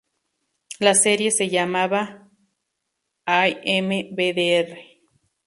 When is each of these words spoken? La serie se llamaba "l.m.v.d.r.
La 0.79 0.95
serie 0.95 1.29
se 1.29 1.47
llamaba 1.47 2.27
"l.m.v.d.r. 3.27 4.81